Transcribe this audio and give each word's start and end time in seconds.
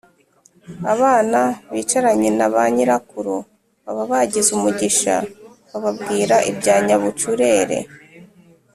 abana 0.93 1.39
bicaranye 1.73 2.29
na 2.39 2.47
ba 2.53 2.63
nyirakuru 2.73 3.35
baba 3.83 4.03
bagize 4.11 4.49
umugisha, 4.57 5.13
bababwira 5.71 6.35
ibya 6.49 6.75
nyabucurere 6.85 7.77